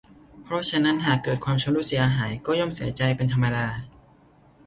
[0.43, 3.67] เพราะฉะนั้นหากเกิดความชำรุดเสียหายก็ย่อมเสียใจเป็นธรรมดา